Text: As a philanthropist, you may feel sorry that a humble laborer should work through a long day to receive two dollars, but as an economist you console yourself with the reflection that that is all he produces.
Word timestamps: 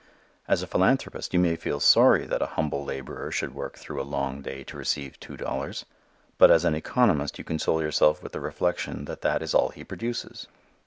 As 0.47 0.63
a 0.63 0.67
philanthropist, 0.67 1.31
you 1.31 1.39
may 1.39 1.55
feel 1.55 1.79
sorry 1.79 2.25
that 2.25 2.41
a 2.41 2.47
humble 2.57 2.83
laborer 2.83 3.31
should 3.31 3.53
work 3.53 3.77
through 3.77 4.01
a 4.01 4.03
long 4.03 4.41
day 4.41 4.63
to 4.63 4.75
receive 4.75 5.19
two 5.19 5.37
dollars, 5.37 5.85
but 6.39 6.49
as 6.49 6.65
an 6.65 6.73
economist 6.73 7.37
you 7.37 7.43
console 7.43 7.83
yourself 7.83 8.23
with 8.23 8.31
the 8.31 8.39
reflection 8.39 9.05
that 9.05 9.21
that 9.21 9.43
is 9.43 9.53
all 9.53 9.69
he 9.69 9.83
produces. 9.83 10.47